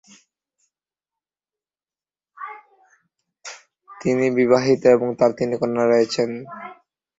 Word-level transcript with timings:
তিনি 3.91 4.25
বিবাহিত 4.37 4.81
এবং 4.95 5.07
তার 5.19 5.31
তিন 5.37 5.49
কন্যা 5.61 5.83
রয়েছেন। 5.85 6.29